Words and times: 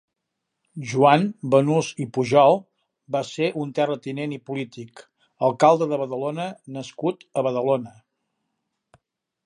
Joan 0.91 1.25
Banús 1.55 1.89
i 2.05 2.07
Pujol 2.15 2.57
va 3.17 3.21
ser 3.33 3.51
un 3.65 3.75
terratinent 3.81 4.33
i 4.39 4.41
polític, 4.49 5.05
alcalde 5.49 5.89
de 5.93 6.01
Badalona 6.05 6.49
nascut 6.79 7.27
a 7.43 7.49
Badalona. 7.51 7.97